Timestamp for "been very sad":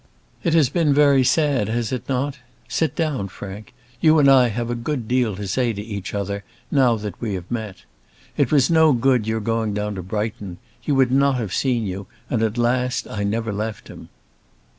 0.69-1.67